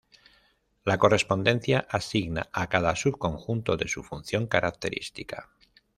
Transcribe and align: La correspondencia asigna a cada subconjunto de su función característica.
La 0.83 0.97
correspondencia 0.97 1.85
asigna 1.87 2.49
a 2.53 2.65
cada 2.69 2.95
subconjunto 2.95 3.77
de 3.77 3.87
su 3.87 4.01
función 4.03 4.47
característica. 4.47 5.51